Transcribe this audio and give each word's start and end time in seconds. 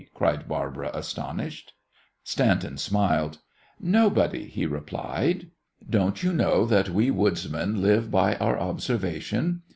cried 0.15 0.47
Barbara, 0.47 0.89
astonished. 0.95 1.73
Stanton 2.23 2.75
smiled. 2.79 3.37
"Nobody," 3.79 4.45
he 4.47 4.65
replied. 4.65 5.51
"Don't 5.87 6.23
you 6.23 6.33
know 6.33 6.65
that 6.65 6.89
we 6.89 7.11
woodsmen 7.11 7.83
live 7.83 8.09
by 8.09 8.35
our 8.37 8.59
observation? 8.59 9.61